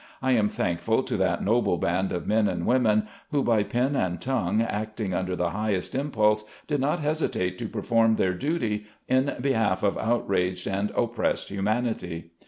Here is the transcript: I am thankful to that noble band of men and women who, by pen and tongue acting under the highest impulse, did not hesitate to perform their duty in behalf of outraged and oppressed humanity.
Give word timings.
I 0.19 0.31
am 0.31 0.49
thankful 0.49 1.03
to 1.03 1.15
that 1.17 1.43
noble 1.43 1.77
band 1.77 2.11
of 2.11 2.25
men 2.25 2.47
and 2.47 2.65
women 2.65 3.07
who, 3.29 3.43
by 3.43 3.61
pen 3.61 3.95
and 3.95 4.19
tongue 4.19 4.59
acting 4.63 5.13
under 5.13 5.35
the 5.35 5.51
highest 5.51 5.93
impulse, 5.93 6.43
did 6.65 6.81
not 6.81 7.01
hesitate 7.01 7.59
to 7.59 7.69
perform 7.69 8.15
their 8.15 8.33
duty 8.33 8.85
in 9.07 9.35
behalf 9.39 9.83
of 9.83 9.99
outraged 9.99 10.65
and 10.65 10.89
oppressed 10.95 11.49
humanity. 11.49 12.31